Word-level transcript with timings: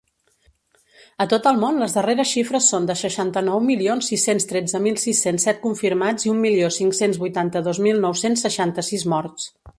A 1.25 1.25
tot 1.33 1.49
el 1.49 1.59
món, 1.63 1.75
les 1.81 1.93
darreres 1.97 2.29
xifres 2.37 2.69
són 2.73 2.87
de 2.91 2.95
seixanta-nou 3.01 3.61
milions 3.67 4.09
sis-cents 4.13 4.49
tretze 4.53 4.83
mil 4.87 4.99
sis-cents 5.05 5.47
set 5.49 5.61
confirmats 5.67 6.29
i 6.29 6.33
un 6.35 6.43
milió 6.47 6.73
cinc-cents 6.79 7.23
vuitanta-dos 7.27 7.85
mil 7.89 8.03
nou-cents 8.09 8.49
seixanta-sis 8.49 9.09
morts. 9.17 9.49